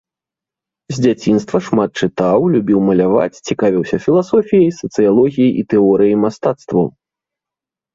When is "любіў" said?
2.55-2.79